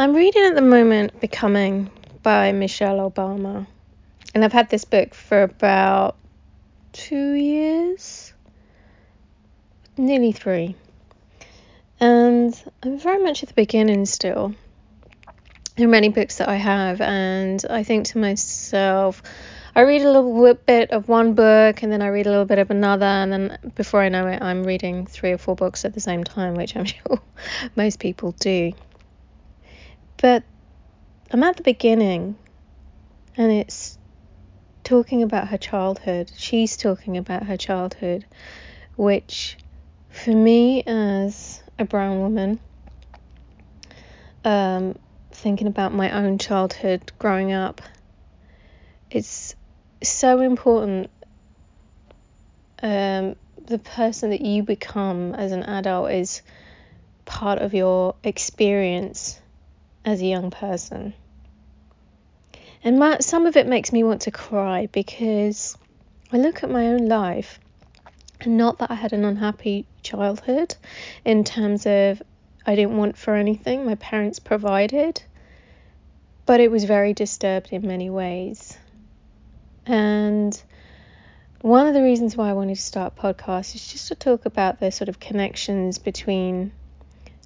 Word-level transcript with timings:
I'm 0.00 0.14
reading 0.14 0.44
at 0.44 0.54
the 0.54 0.62
moment 0.62 1.18
Becoming 1.18 1.90
by 2.22 2.52
Michelle 2.52 3.10
Obama. 3.10 3.66
And 4.32 4.44
I've 4.44 4.52
had 4.52 4.70
this 4.70 4.84
book 4.84 5.12
for 5.12 5.42
about 5.42 6.14
two 6.92 7.32
years, 7.32 8.32
nearly 9.96 10.30
three. 10.30 10.76
And 11.98 12.54
I'm 12.80 13.00
very 13.00 13.20
much 13.24 13.42
at 13.42 13.48
the 13.48 13.56
beginning 13.56 14.06
still. 14.06 14.54
There 15.74 15.88
are 15.88 15.90
many 15.90 16.10
books 16.10 16.38
that 16.38 16.48
I 16.48 16.54
have, 16.54 17.00
and 17.00 17.64
I 17.68 17.82
think 17.82 18.06
to 18.06 18.18
myself, 18.18 19.20
I 19.74 19.80
read 19.80 20.02
a 20.02 20.12
little 20.12 20.54
bit 20.54 20.92
of 20.92 21.08
one 21.08 21.34
book 21.34 21.82
and 21.82 21.90
then 21.90 22.02
I 22.02 22.06
read 22.06 22.28
a 22.28 22.30
little 22.30 22.44
bit 22.44 22.60
of 22.60 22.70
another, 22.70 23.04
and 23.04 23.32
then 23.32 23.58
before 23.74 24.00
I 24.02 24.10
know 24.10 24.28
it, 24.28 24.40
I'm 24.40 24.62
reading 24.62 25.06
three 25.06 25.32
or 25.32 25.38
four 25.38 25.56
books 25.56 25.84
at 25.84 25.94
the 25.94 26.00
same 26.00 26.22
time, 26.22 26.54
which 26.54 26.76
I'm 26.76 26.84
sure 26.84 27.20
most 27.74 27.98
people 27.98 28.30
do. 28.38 28.74
But 30.20 30.42
I'm 31.30 31.42
at 31.44 31.56
the 31.56 31.62
beginning, 31.62 32.36
and 33.36 33.52
it's 33.52 33.96
talking 34.82 35.22
about 35.22 35.48
her 35.48 35.58
childhood. 35.58 36.32
She's 36.36 36.76
talking 36.76 37.16
about 37.16 37.44
her 37.44 37.56
childhood, 37.56 38.26
which 38.96 39.56
for 40.10 40.30
me 40.30 40.82
as 40.82 41.62
a 41.78 41.84
brown 41.84 42.18
woman, 42.18 42.58
um, 44.44 44.98
thinking 45.30 45.68
about 45.68 45.94
my 45.94 46.10
own 46.10 46.38
childhood 46.38 47.12
growing 47.20 47.52
up, 47.52 47.80
it's 49.10 49.54
so 50.02 50.40
important. 50.40 51.10
Um, 52.82 53.36
the 53.66 53.78
person 53.78 54.30
that 54.30 54.40
you 54.40 54.64
become 54.64 55.34
as 55.34 55.52
an 55.52 55.62
adult 55.62 56.10
is 56.10 56.42
part 57.24 57.60
of 57.60 57.74
your 57.74 58.16
experience 58.24 59.40
as 60.08 60.22
a 60.22 60.26
young 60.26 60.50
person. 60.50 61.12
And 62.82 62.98
my, 62.98 63.18
some 63.18 63.46
of 63.46 63.56
it 63.56 63.66
makes 63.66 63.92
me 63.92 64.02
want 64.04 64.22
to 64.22 64.30
cry 64.30 64.88
because 64.90 65.76
I 66.32 66.38
look 66.38 66.62
at 66.62 66.70
my 66.70 66.88
own 66.88 67.06
life, 67.06 67.60
and 68.40 68.56
not 68.56 68.78
that 68.78 68.90
I 68.90 68.94
had 68.94 69.12
an 69.12 69.26
unhappy 69.26 69.86
childhood 70.02 70.74
in 71.24 71.44
terms 71.44 71.84
of 71.84 72.22
I 72.64 72.74
didn't 72.74 72.96
want 72.96 73.18
for 73.18 73.34
anything, 73.34 73.84
my 73.84 73.96
parents 73.96 74.38
provided, 74.38 75.22
but 76.46 76.60
it 76.60 76.70
was 76.70 76.84
very 76.84 77.12
disturbed 77.12 77.68
in 77.72 77.86
many 77.86 78.08
ways. 78.08 78.78
And 79.84 80.58
one 81.60 81.86
of 81.86 81.92
the 81.92 82.02
reasons 82.02 82.34
why 82.34 82.48
I 82.48 82.54
wanted 82.54 82.76
to 82.76 82.82
start 82.82 83.16
podcast 83.16 83.74
is 83.74 83.86
just 83.86 84.08
to 84.08 84.14
talk 84.14 84.46
about 84.46 84.80
the 84.80 84.90
sort 84.90 85.08
of 85.08 85.20
connections 85.20 85.98
between 85.98 86.72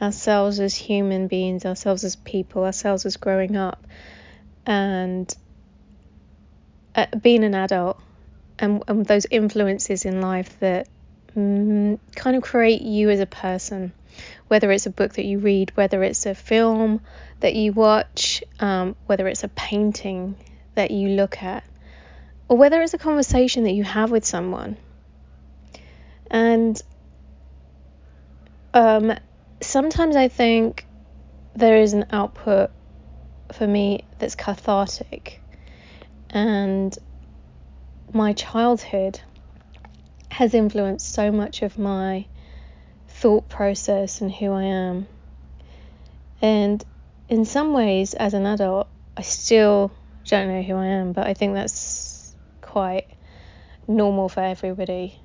ourselves 0.00 0.60
as 0.60 0.74
human 0.74 1.26
beings, 1.26 1.64
ourselves 1.64 2.04
as 2.04 2.16
people, 2.16 2.64
ourselves 2.64 3.06
as 3.06 3.16
growing 3.16 3.56
up, 3.56 3.86
and 4.66 5.34
uh, 6.94 7.06
being 7.20 7.44
an 7.44 7.54
adult, 7.54 8.00
and, 8.58 8.82
and, 8.88 9.06
those 9.06 9.26
influences 9.30 10.04
in 10.04 10.20
life 10.20 10.58
that 10.60 10.88
mm, 11.36 11.98
kind 12.14 12.36
of 12.36 12.42
create 12.42 12.82
you 12.82 13.10
as 13.10 13.20
a 13.20 13.26
person. 13.26 13.92
Whether 14.48 14.70
it's 14.70 14.86
a 14.86 14.90
book 14.90 15.14
that 15.14 15.24
you 15.24 15.38
read, 15.38 15.72
whether 15.76 16.02
it's 16.02 16.24
a 16.24 16.34
film 16.34 17.00
that 17.40 17.54
you 17.54 17.72
watch, 17.72 18.42
um, 18.60 18.96
whether 19.06 19.28
it's 19.28 19.44
a 19.44 19.48
painting 19.48 20.36
that 20.74 20.90
you 20.90 21.10
look 21.10 21.42
at, 21.42 21.64
or 22.48 22.56
whether 22.56 22.80
it's 22.80 22.94
a 22.94 22.98
conversation 22.98 23.64
that 23.64 23.72
you 23.72 23.84
have 23.84 24.10
with 24.10 24.24
someone. 24.24 24.76
And 26.30 26.80
um, 28.72 29.12
sometimes 29.60 30.16
I 30.16 30.28
think 30.28 30.86
there 31.54 31.78
is 31.78 31.92
an 31.92 32.06
output 32.10 32.70
for 33.52 33.66
me 33.66 34.04
that's 34.18 34.34
cathartic. 34.34 35.40
And 36.30 36.96
my 38.12 38.32
childhood 38.32 39.20
has 40.30 40.54
influenced 40.54 41.12
so 41.12 41.32
much 41.32 41.62
of 41.62 41.78
my 41.78 42.26
thought 43.08 43.48
process 43.48 44.20
and 44.20 44.32
who 44.32 44.52
I 44.52 44.64
am. 44.64 45.06
And 46.42 46.84
in 47.28 47.44
some 47.44 47.72
ways, 47.72 48.14
as 48.14 48.34
an 48.34 48.46
adult, 48.46 48.88
I 49.16 49.22
still 49.22 49.90
don't 50.28 50.48
know 50.48 50.62
who 50.62 50.74
I 50.74 50.86
am, 50.86 51.12
but 51.12 51.26
I 51.26 51.34
think 51.34 51.54
that's 51.54 52.34
quite 52.60 53.06
normal 53.88 54.28
for 54.28 54.40
everybody. 54.40 55.18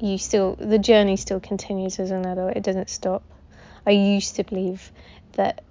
You 0.00 0.18
still, 0.18 0.56
the 0.58 0.78
journey 0.78 1.16
still 1.16 1.40
continues 1.40 1.98
as 2.00 2.10
an 2.10 2.26
adult, 2.26 2.56
it 2.56 2.62
doesn't 2.62 2.90
stop. 2.90 3.22
I 3.88 3.92
used 3.92 4.36
to 4.36 4.44
believe 4.44 4.92
that 5.32 5.64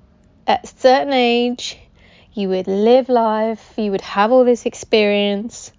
at 0.47 0.63
a 0.63 0.67
certain 0.67 1.13
age, 1.13 1.78
you 2.33 2.50
would 2.50 2.66
live 2.66 3.09
life, 3.09 3.73
you 3.78 3.91
would 3.91 4.01
have 4.01 4.31
all 4.31 4.44
this 4.44 4.66
experience, 4.66 5.72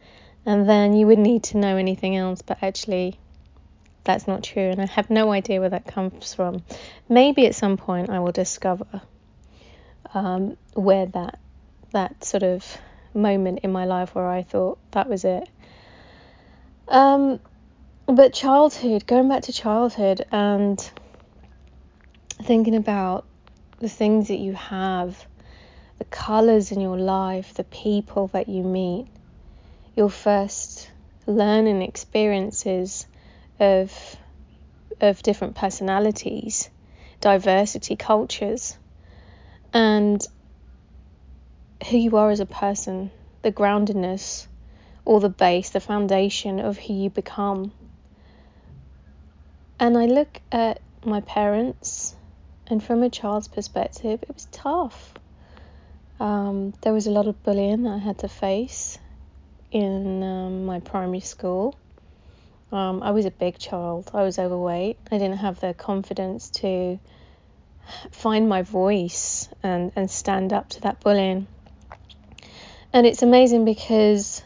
and 0.46 0.68
then 0.68 0.94
you 0.94 1.08
wouldn't 1.08 1.26
need 1.26 1.42
to 1.44 1.56
know 1.56 1.76
anything 1.76 2.16
else. 2.16 2.40
But 2.42 2.62
actually, 2.62 3.18
that's 4.04 4.28
not 4.28 4.44
true, 4.44 4.70
and 4.70 4.80
I 4.80 4.86
have 4.86 5.10
no 5.10 5.32
idea 5.32 5.58
where 5.58 5.70
that 5.70 5.88
comes 5.88 6.32
from. 6.32 6.62
Maybe 7.08 7.44
at 7.46 7.56
some 7.56 7.76
point 7.76 8.08
I 8.08 8.20
will 8.20 8.30
discover 8.30 9.02
um, 10.14 10.56
where 10.74 11.06
that 11.06 11.40
that 11.90 12.22
sort 12.22 12.44
of 12.44 12.64
moment 13.14 13.60
in 13.64 13.72
my 13.72 13.84
life 13.84 14.14
where 14.14 14.28
I 14.28 14.44
thought 14.44 14.78
that 14.92 15.08
was 15.08 15.24
it. 15.24 15.48
Um, 16.86 17.40
but 18.06 18.32
childhood, 18.32 19.08
going 19.08 19.28
back 19.28 19.42
to 19.44 19.52
childhood 19.52 20.24
and 20.30 20.78
thinking 22.42 22.76
about 22.76 23.24
the 23.80 23.88
things 23.88 24.28
that 24.28 24.38
you 24.38 24.54
have, 24.54 25.26
the 25.98 26.04
colors 26.04 26.72
in 26.72 26.80
your 26.80 26.98
life, 26.98 27.54
the 27.54 27.64
people 27.64 28.28
that 28.28 28.48
you 28.48 28.62
meet, 28.62 29.06
your 29.96 30.10
first 30.10 30.90
learning 31.26 31.82
experiences 31.82 33.06
of 33.60 34.16
of 35.00 35.22
different 35.22 35.54
personalities, 35.54 36.70
diversity, 37.20 37.94
cultures, 37.94 38.76
and 39.72 40.26
who 41.88 41.96
you 41.96 42.16
are 42.16 42.30
as 42.30 42.40
a 42.40 42.46
person, 42.46 43.10
the 43.42 43.52
groundedness 43.52 44.46
or 45.04 45.20
the 45.20 45.28
base, 45.28 45.70
the 45.70 45.80
foundation 45.80 46.58
of 46.58 46.78
who 46.78 46.94
you 46.94 47.10
become. 47.10 47.72
And 49.78 49.96
I 49.96 50.06
look 50.06 50.40
at 50.50 50.80
my 51.04 51.20
parents 51.20 52.16
and 52.68 52.82
from 52.82 53.02
a 53.02 53.10
child's 53.10 53.48
perspective, 53.48 54.22
it 54.22 54.34
was 54.34 54.46
tough. 54.52 55.14
Um, 56.20 56.74
there 56.82 56.92
was 56.92 57.06
a 57.06 57.10
lot 57.10 57.26
of 57.26 57.42
bullying 57.42 57.84
that 57.84 57.90
I 57.90 57.98
had 57.98 58.18
to 58.18 58.28
face 58.28 58.98
in 59.70 60.22
um, 60.22 60.66
my 60.66 60.80
primary 60.80 61.20
school. 61.20 61.76
Um, 62.70 63.02
I 63.02 63.12
was 63.12 63.24
a 63.24 63.30
big 63.30 63.58
child, 63.58 64.10
I 64.12 64.22
was 64.22 64.38
overweight, 64.38 64.98
I 65.10 65.16
didn't 65.16 65.38
have 65.38 65.58
the 65.60 65.72
confidence 65.72 66.50
to 66.50 66.98
find 68.10 68.48
my 68.48 68.62
voice 68.62 69.48
and, 69.62 69.90
and 69.96 70.10
stand 70.10 70.52
up 70.52 70.68
to 70.70 70.80
that 70.82 71.00
bullying. 71.00 71.46
And 72.92 73.06
it's 73.06 73.22
amazing 73.22 73.64
because 73.64 74.42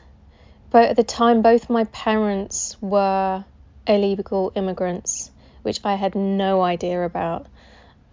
but 0.73 0.89
at 0.89 0.97
the 0.97 1.05
time 1.05 1.43
both 1.43 1.69
my 1.69 1.85
parents 1.85 2.77
were 2.81 3.45
illegal 3.87 4.53
immigrants, 4.55 5.31
which 5.63 5.81
I 5.85 5.97
had 5.97 6.15
no 6.15 6.63
idea 6.63 7.05
about. 7.05 7.47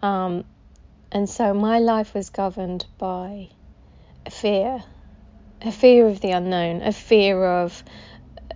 Um, 0.02 0.46
and 1.12 1.30
so 1.30 1.54
my 1.54 1.80
life 1.80 2.14
was 2.14 2.30
governed 2.30 2.86
by 2.98 3.50
a 4.26 4.30
fear, 4.30 4.84
a 5.62 5.72
fear 5.72 6.08
of 6.08 6.22
the 6.22 6.32
unknown, 6.32 6.82
a 6.82 6.94
fear 6.94 7.44
of 7.44 7.84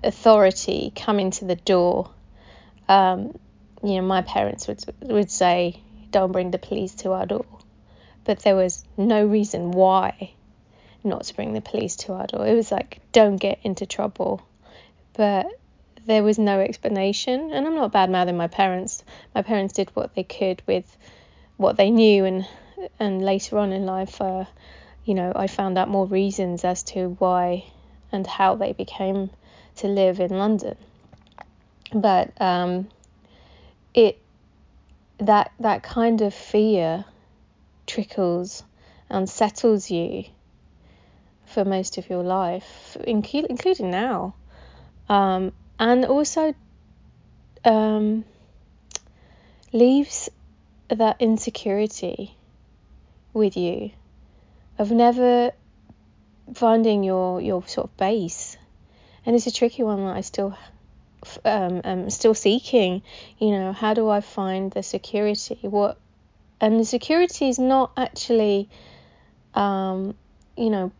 authority 0.03 0.91
coming 0.95 1.31
to 1.31 1.45
the 1.45 1.55
door. 1.55 2.09
Um, 2.87 3.37
you 3.83 3.95
know, 3.95 4.03
my 4.03 4.21
parents 4.21 4.67
would 4.67 4.83
would 5.01 5.31
say, 5.31 5.79
"Don't 6.11 6.31
bring 6.31 6.51
the 6.51 6.59
police 6.59 6.95
to 6.95 7.11
our 7.11 7.25
door," 7.25 7.45
but 8.23 8.39
there 8.39 8.55
was 8.55 8.85
no 8.97 9.25
reason 9.25 9.71
why 9.71 10.31
not 11.03 11.23
to 11.23 11.35
bring 11.35 11.53
the 11.53 11.61
police 11.61 11.97
to 11.97 12.13
our 12.13 12.27
door. 12.27 12.47
It 12.47 12.55
was 12.55 12.71
like, 12.71 13.01
"Don't 13.11 13.35
get 13.35 13.59
into 13.63 13.85
trouble," 13.85 14.41
but 15.13 15.47
there 16.05 16.23
was 16.23 16.39
no 16.39 16.59
explanation. 16.59 17.51
And 17.51 17.65
I'm 17.65 17.75
not 17.75 17.91
bad 17.91 18.09
mouthing 18.09 18.37
my 18.37 18.47
parents. 18.47 19.03
My 19.35 19.41
parents 19.41 19.73
did 19.73 19.89
what 19.93 20.15
they 20.15 20.23
could 20.23 20.61
with 20.67 20.97
what 21.57 21.77
they 21.77 21.91
knew 21.91 22.25
and 22.25 22.47
and 22.99 23.23
later 23.23 23.57
on 23.57 23.71
in 23.71 23.85
life 23.85 24.19
uh, 24.21 24.45
you 25.05 25.13
know 25.13 25.31
I 25.35 25.47
found 25.47 25.77
out 25.77 25.89
more 25.89 26.05
reasons 26.05 26.63
as 26.63 26.83
to 26.83 27.15
why 27.19 27.65
and 28.11 28.25
how 28.27 28.55
they 28.55 28.73
became 28.73 29.29
to 29.77 29.87
live 29.87 30.19
in 30.19 30.37
London. 30.37 30.77
But 31.93 32.39
um, 32.39 32.87
it 33.93 34.19
that 35.17 35.51
that 35.59 35.83
kind 35.83 36.21
of 36.21 36.33
fear 36.33 37.05
trickles 37.85 38.63
and 39.09 39.29
settles 39.29 39.91
you 39.91 40.25
for 41.45 41.65
most 41.65 41.97
of 41.97 42.09
your 42.09 42.23
life 42.23 42.97
including 43.05 43.91
now. 43.91 44.35
Um, 45.09 45.51
and 45.79 46.05
also 46.05 46.55
um, 47.65 48.25
leaves 49.71 50.29
that 50.95 51.17
insecurity 51.19 52.35
with 53.33 53.57
you, 53.57 53.91
of 54.77 54.91
never 54.91 55.51
finding 56.53 57.03
your 57.03 57.41
your 57.41 57.65
sort 57.67 57.89
of 57.89 57.97
base. 57.97 58.57
And 59.25 59.35
it's 59.35 59.47
a 59.47 59.51
tricky 59.51 59.83
one 59.83 60.05
that 60.05 60.17
I 60.17 60.21
still 60.21 60.57
um, 61.45 61.81
am 61.83 62.09
still 62.09 62.33
seeking. 62.33 63.01
You 63.39 63.51
know, 63.51 63.73
how 63.73 63.93
do 63.93 64.09
I 64.09 64.21
find 64.21 64.71
the 64.71 64.83
security? 64.83 65.57
What 65.61 65.97
and 66.59 66.79
the 66.79 66.85
security 66.85 67.49
is 67.49 67.59
not 67.59 67.91
actually, 67.97 68.69
um, 69.53 70.15
you 70.55 70.69
know, 70.69 70.91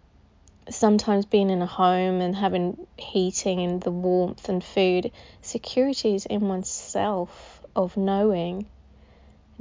sometimes 0.70 1.26
being 1.26 1.50
in 1.50 1.62
a 1.62 1.66
home 1.66 2.22
and 2.22 2.36
having 2.36 2.86
heating 2.98 3.62
and 3.62 3.82
the 3.82 3.92
warmth 3.92 4.50
and 4.50 4.64
food. 4.64 5.12
Security 5.42 6.16
is 6.16 6.26
in 6.26 6.42
oneself 6.42 7.62
of 7.76 7.98
knowing, 7.98 8.66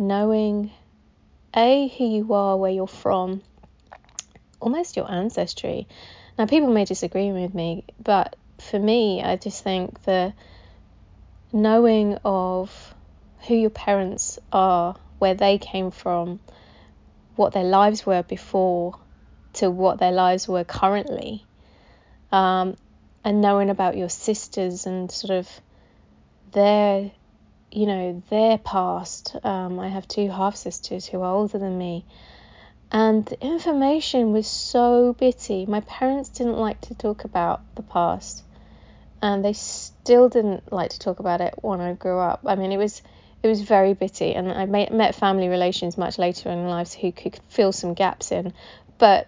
knowing 0.06 0.70
a 1.54 1.88
who 1.88 2.04
you 2.04 2.34
are, 2.34 2.56
where 2.56 2.70
you're 2.70 2.86
from, 2.86 3.42
almost 4.60 4.96
your 4.96 5.10
ancestry. 5.10 5.86
Now, 6.38 6.46
people 6.46 6.70
may 6.70 6.84
disagree 6.84 7.32
with 7.32 7.54
me, 7.54 7.84
but 8.02 8.36
for 8.58 8.78
me, 8.78 9.22
I 9.22 9.36
just 9.36 9.62
think 9.62 10.02
the 10.02 10.32
knowing 11.52 12.18
of 12.24 12.94
who 13.46 13.54
your 13.54 13.70
parents 13.70 14.38
are, 14.52 14.96
where 15.18 15.34
they 15.34 15.58
came 15.58 15.90
from, 15.90 16.40
what 17.36 17.52
their 17.52 17.64
lives 17.64 18.06
were 18.06 18.22
before 18.22 18.98
to 19.54 19.70
what 19.70 19.98
their 19.98 20.12
lives 20.12 20.48
were 20.48 20.64
currently, 20.64 21.44
um, 22.30 22.76
and 23.24 23.40
knowing 23.40 23.70
about 23.70 23.96
your 23.96 24.08
sisters 24.08 24.86
and 24.86 25.10
sort 25.10 25.30
of 25.30 25.48
their, 26.52 27.10
you 27.72 27.86
know, 27.86 28.22
their 28.30 28.58
past. 28.58 29.36
Um, 29.42 29.80
I 29.80 29.88
have 29.88 30.06
two 30.06 30.28
half 30.28 30.56
sisters 30.56 31.06
who 31.06 31.20
are 31.22 31.34
older 31.34 31.58
than 31.58 31.76
me, 31.78 32.04
and 32.90 33.24
the 33.24 33.44
information 33.44 34.32
was 34.32 34.46
so 34.46 35.14
bitty. 35.18 35.66
My 35.66 35.80
parents 35.80 36.28
didn't 36.28 36.58
like 36.58 36.80
to 36.82 36.94
talk 36.94 37.24
about 37.24 37.62
the 37.74 37.82
past, 37.82 38.44
and 39.22 39.44
they 39.44 39.54
still 39.54 40.28
didn't 40.28 40.70
like 40.72 40.90
to 40.90 40.98
talk 40.98 41.18
about 41.18 41.40
it 41.40 41.54
when 41.62 41.80
I 41.80 41.94
grew 41.94 42.18
up. 42.18 42.40
I 42.46 42.54
mean, 42.56 42.72
it 42.72 42.78
was 42.78 43.02
it 43.42 43.48
was 43.48 43.62
very 43.62 43.94
bitty, 43.94 44.34
and 44.34 44.52
I 44.52 44.66
met 44.66 45.14
family 45.14 45.48
relations 45.48 45.96
much 45.96 46.18
later 46.18 46.50
in 46.50 46.68
life 46.68 46.92
who 46.92 47.10
could 47.10 47.40
fill 47.48 47.72
some 47.72 47.94
gaps 47.94 48.32
in, 48.32 48.52
but 48.98 49.26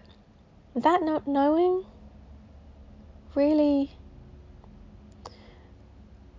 that 0.76 1.02
not 1.02 1.26
knowing 1.26 1.85
really 3.35 3.91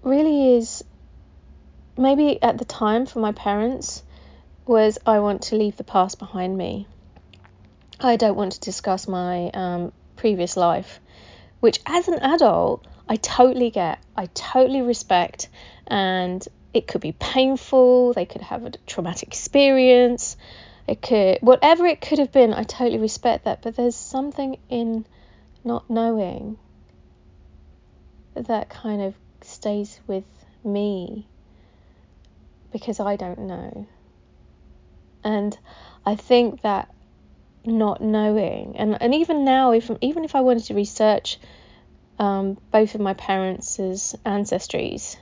really 0.04 0.56
is 0.56 0.84
maybe 1.98 2.42
at 2.42 2.58
the 2.58 2.66
time 2.66 3.06
for 3.06 3.20
my 3.20 3.32
parents 3.32 4.04
was 4.66 4.98
I 5.06 5.20
want 5.20 5.44
to 5.44 5.56
leave 5.56 5.78
the 5.78 5.84
past 5.84 6.20
behind 6.20 6.58
me. 6.58 6.88
I 8.00 8.16
don't 8.16 8.36
want 8.36 8.54
to 8.54 8.60
discuss 8.60 9.08
my 9.08 9.50
um, 9.54 9.94
previous 10.16 10.58
life, 10.58 11.00
which 11.60 11.80
as 11.86 12.08
an 12.08 12.20
adult, 12.20 12.86
I 13.08 13.16
totally 13.16 13.70
get, 13.70 14.00
I 14.16 14.26
totally 14.28 14.82
respect, 14.82 15.48
and 15.88 16.46
it 16.74 16.88
could 16.88 17.02
be 17.02 17.14
painful, 17.14 18.14
they 18.14 18.26
could 18.26 18.42
have 18.42 18.66
a 18.66 18.72
traumatic 18.86 19.30
experience, 19.30 20.36
it 20.88 21.02
could, 21.02 21.40
whatever 21.42 21.86
it 21.86 22.02
could 22.02 22.20
have 22.20 22.32
been, 22.32 22.54
I 22.54 22.64
totally 22.64 23.00
respect 23.00 23.46
that, 23.46 23.62
but 23.62 23.76
there's 23.76 23.96
something 23.96 24.58
in 24.70 25.06
not 25.64 25.90
knowing 25.90 26.58
that 28.36 28.70
kind 28.70 29.02
of 29.02 29.16
stays 29.42 30.00
with 30.08 30.26
me 30.64 31.28
because 32.76 33.00
I 33.00 33.16
don't 33.16 33.40
know. 33.40 33.88
And 35.24 35.58
I 36.06 36.18
think 36.18 36.62
that 36.64 36.94
not 37.64 38.02
knowing 38.02 38.76
and, 38.76 39.02
and 39.02 39.16
even 39.16 39.46
now 39.46 39.72
if 39.72 39.90
even 40.02 40.26
if 40.26 40.36
I 40.36 40.42
wanted 40.42 40.66
to 40.66 40.74
research 40.74 41.40
um, 42.20 42.58
both 42.72 42.94
of 42.94 43.00
my 43.00 43.14
parents' 43.14 43.80
ancestries, 44.26 45.16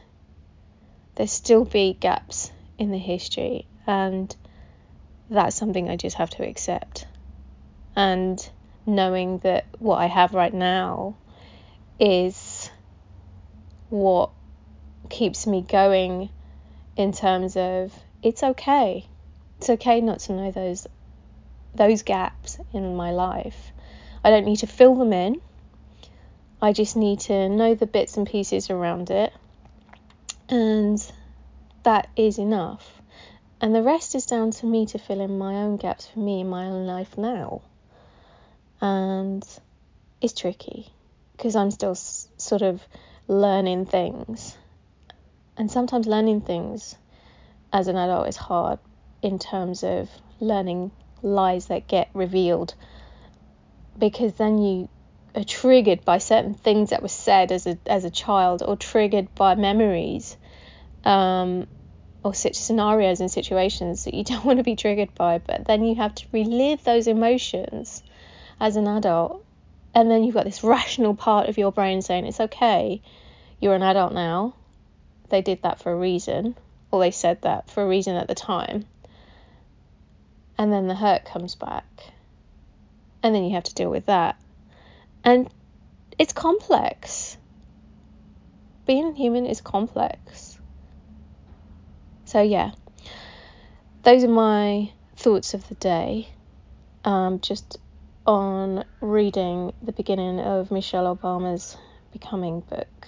there 1.14 1.28
still 1.28 1.64
be 1.64 1.94
gaps 1.94 2.52
in 2.80 2.90
the 2.90 2.98
history 2.98 3.68
and 3.86 4.36
that's 5.30 5.56
something 5.56 5.92
I 5.92 5.96
just 5.96 6.18
have 6.18 6.32
to 6.32 6.44
accept. 6.44 7.06
And 7.96 8.40
knowing 8.88 9.38
that 9.44 9.68
what 9.78 9.98
I 9.98 10.08
have 10.08 10.34
right 10.34 10.54
now 10.54 11.18
is 12.00 12.72
what 13.90 14.32
keeps 15.12 15.46
me 15.46 15.62
going 15.62 16.32
in 16.96 17.12
terms 17.12 17.58
of 17.58 17.94
it's 18.22 18.44
okay. 18.44 19.08
It's 19.58 19.70
okay 19.70 20.02
not 20.02 20.20
to 20.22 20.34
know 20.34 20.52
those 20.52 20.88
those 21.76 22.04
gaps 22.04 22.60
in 22.72 22.96
my 22.96 23.12
life. 23.12 23.72
I 24.24 24.30
don't 24.30 24.46
need 24.46 24.58
to 24.58 24.68
fill 24.68 24.96
them 24.96 25.14
in. 25.14 25.42
I 26.62 26.72
just 26.72 26.96
need 26.96 27.20
to 27.22 27.50
know 27.50 27.76
the 27.76 27.88
bits 27.88 28.16
and 28.16 28.28
pieces 28.28 28.70
around 28.70 29.10
it. 29.10 29.34
And 30.50 31.04
that 31.84 32.10
is 32.16 32.38
enough. 32.38 33.02
And 33.60 33.74
the 33.74 33.82
rest 33.82 34.16
is 34.16 34.26
down 34.26 34.52
to 34.52 34.66
me 34.66 34.86
to 34.88 34.98
fill 35.00 35.20
in 35.22 35.38
my 35.38 35.56
own 35.56 35.78
gaps 35.78 36.08
for 36.08 36.20
me 36.20 36.42
in 36.42 36.50
my 36.50 36.66
own 36.66 36.86
life 36.86 37.18
now. 37.18 37.62
And 38.82 39.46
it's 40.22 40.34
tricky 40.34 40.88
because 41.36 41.56
I'm 41.56 41.72
still 41.72 41.92
s- 41.92 42.28
sort 42.38 42.62
of 42.62 42.82
learning 43.28 43.86
things. 43.86 44.58
And 45.58 45.70
sometimes 45.72 46.08
learning 46.08 46.42
things 46.42 46.96
as 47.72 47.88
an 47.88 47.96
adult 47.96 48.28
is 48.28 48.38
hard 48.38 48.80
in 49.22 49.40
terms 49.40 49.84
of 49.84 50.10
learning 50.40 50.92
lies 51.22 51.68
that 51.68 51.88
get 51.88 52.10
revealed 52.14 52.76
because 53.98 54.34
then 54.34 54.58
you 54.58 54.90
are 55.36 55.44
triggered 55.44 56.04
by 56.04 56.18
certain 56.18 56.54
things 56.54 56.90
that 56.90 57.02
were 57.02 57.08
said 57.08 57.52
as 57.52 57.66
a 57.66 57.78
as 57.86 58.04
a 58.06 58.10
child 58.10 58.62
or 58.62 58.76
triggered 58.76 59.34
by 59.36 59.56
memories 59.56 60.38
um, 61.06 61.68
or 62.24 62.34
such 62.34 62.56
scenarios 62.56 63.20
and 63.20 63.32
situations 63.32 64.04
that 64.04 64.14
you 64.14 64.24
don't 64.30 64.46
want 64.46 64.58
to 64.58 64.64
be 64.64 64.76
triggered 64.76 65.14
by. 65.16 65.38
But 65.38 65.66
then 65.66 65.84
you 65.84 65.96
have 65.96 66.16
to 66.16 66.26
relive 66.32 66.84
those 66.84 67.08
emotions 67.08 68.04
as 68.60 68.76
an 68.76 68.88
adult. 68.88 69.46
And 69.96 70.10
then 70.10 70.24
you've 70.24 70.34
got 70.34 70.46
this 70.46 70.64
rational 70.76 71.16
part 71.16 71.50
of 71.50 71.58
your 71.58 71.72
brain 71.72 72.02
saying 72.02 72.26
it's 72.26 72.40
okay. 72.40 73.02
You're 73.60 73.76
an 73.76 73.84
adult 73.84 74.14
now 74.14 74.56
they 75.30 75.42
did 75.42 75.62
that 75.64 75.80
for 75.82 75.92
a 75.92 75.96
reason 75.96 76.56
or 76.92 77.00
they 77.00 77.12
said 77.12 77.42
that 77.42 77.70
for 77.70 77.84
a 77.84 77.88
reason 77.88 78.16
at 78.16 78.28
the 78.28 78.36
time. 78.36 78.86
And 80.58 80.72
then 80.72 80.88
the 80.88 80.96
hurt 80.96 81.26
comes 81.26 81.56
back. 81.56 81.86
And 83.24 83.34
then 83.34 83.44
you 83.44 83.56
have 83.56 83.64
to 83.64 83.74
deal 83.74 83.90
with 83.90 84.06
that. 84.06 84.36
And 85.24 85.50
it's 86.20 86.34
complex. 86.34 87.38
Being 88.86 89.16
human 89.16 89.46
is 89.46 89.62
complex. 89.62 90.60
So 92.26 92.42
yeah. 92.42 92.72
Those 94.04 94.24
are 94.24 94.30
my 94.30 94.92
thoughts 95.16 95.54
of 95.54 95.68
the 95.70 95.76
day. 95.76 96.28
Um, 97.06 97.40
just 97.40 97.80
on 98.26 98.86
reading 99.02 99.74
the 99.82 99.92
beginning 99.92 100.40
of 100.40 100.72
michelle 100.72 101.14
obama's 101.14 101.76
becoming 102.14 102.62
book 102.62 103.08